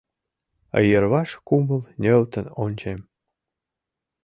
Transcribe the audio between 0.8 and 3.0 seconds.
Йырваш кумыл нӧлтын ончем.